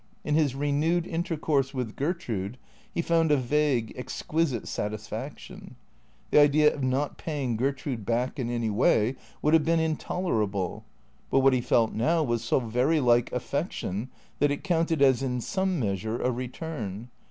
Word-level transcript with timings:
In 0.23 0.33
his 0.33 0.55
renewed 0.55 1.05
intercourse 1.05 1.75
with 1.75 1.95
Gertrude 1.95 2.57
he 2.91 3.03
found 3.03 3.31
a 3.31 3.37
vague, 3.37 3.93
exquisite 3.95 4.67
satisfaction. 4.67 5.75
The 6.31 6.39
idea 6.39 6.73
of 6.73 6.81
not 6.81 7.19
paying 7.19 7.55
Gertrude 7.55 8.03
back 8.03 8.39
in 8.39 8.49
any 8.49 8.71
way 8.71 9.15
would 9.43 9.53
have 9.53 9.63
been 9.63 9.79
intolerable; 9.79 10.85
but 11.29 11.41
what 11.41 11.53
he 11.53 11.61
felt 11.61 11.93
now 11.93 12.23
was 12.23 12.43
so 12.43 12.59
very 12.59 12.99
like 12.99 13.31
affection 13.31 14.09
that 14.39 14.49
it 14.49 14.63
counted 14.63 15.03
as 15.03 15.21
in 15.21 15.39
some 15.39 15.79
measure 15.79 16.19
a 16.19 16.31
return. 16.31 17.09